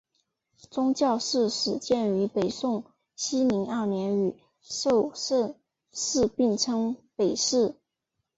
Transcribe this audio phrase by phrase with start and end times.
[0.71, 2.83] 崇教寺始建于北宋
[3.15, 5.53] 熙宁二年与寿圣
[5.91, 7.75] 寺并称北寺。